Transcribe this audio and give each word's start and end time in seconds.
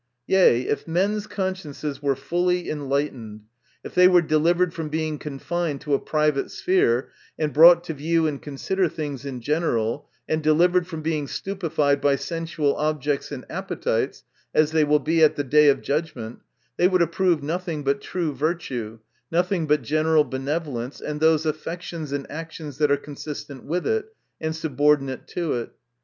Yea, 0.25 0.61
if 0.61 0.87
men's 0.87 1.27
consciences 1.27 2.01
were 2.01 2.15
fully 2.15 2.67
enlightened, 2.71 3.41
if 3.83 3.93
they 3.93 4.07
were 4.07 4.19
delivered 4.23 4.73
from 4.73 4.89
being 4.89 5.19
confined 5.19 5.79
to 5.79 5.93
a 5.93 5.99
private 5.99 6.49
sphere, 6.49 7.11
and 7.37 7.53
brought 7.53 7.83
to 7.83 7.93
view 7.93 8.25
and 8.25 8.41
consider 8.41 8.89
things 8.89 9.25
in 9.25 9.39
general, 9.39 10.09
and 10.27 10.41
delivered 10.41 10.87
from 10.87 11.03
being 11.03 11.27
stupified 11.27 12.01
by 12.01 12.15
sensual 12.15 12.75
objects 12.77 13.31
and 13.31 13.45
appetites, 13.47 14.23
as 14.55 14.71
they 14.71 14.83
will 14.83 14.97
be 14.97 15.23
at 15.23 15.35
the 15.35 15.43
day 15.43 15.67
of 15.69 15.83
judg 15.83 16.15
ment, 16.15 16.39
they 16.77 16.87
would 16.87 17.03
approve 17.03 17.43
nothing 17.43 17.83
but 17.83 18.01
true 18.01 18.33
virtue, 18.33 18.97
nothing 19.31 19.67
but 19.67 19.83
general 19.83 20.25
benevo 20.25 20.73
lence, 20.73 20.99
and 20.99 21.19
those 21.21 21.45
affections 21.45 22.11
and 22.11 22.25
actions 22.31 22.79
that 22.79 22.89
are 22.89 22.97
consistent 22.97 23.65
with 23.65 23.85
it, 23.85 24.05
and 24.39 24.55
subordinate 24.55 25.27
to 25.27 25.53
it. 25.53 25.69